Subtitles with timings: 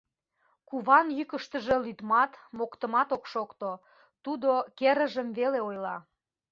[0.67, 3.71] Куван йӱкыштыжӧ лӱдмат, моктымат ок шокто,
[4.23, 5.97] тудо керыжым веле ойла.